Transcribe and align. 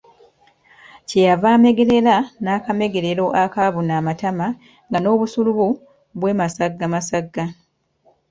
Kye 1.07 1.21
yava 1.29 1.49
amegerera 1.57 2.15
n’akamegerero 2.43 3.25
akaabuna 3.43 3.93
amatama 3.99 4.47
nga 4.87 4.99
n’obusulubu 5.01 5.67
bwemasaggamasagga. 6.19 7.43